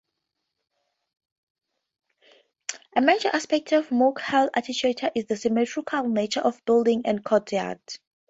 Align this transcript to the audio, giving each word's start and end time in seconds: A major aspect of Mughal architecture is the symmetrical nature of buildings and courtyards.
A 2.95 3.01
major 3.01 3.29
aspect 3.31 3.71
of 3.71 3.89
Mughal 3.89 4.49
architecture 4.55 5.11
is 5.13 5.27
the 5.27 5.35
symmetrical 5.37 6.09
nature 6.09 6.39
of 6.41 6.65
buildings 6.65 7.03
and 7.05 7.23
courtyards. 7.23 7.99